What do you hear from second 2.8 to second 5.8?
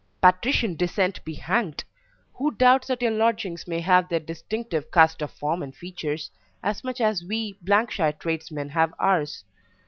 that your lordlings may have their 'distinctive cast of form and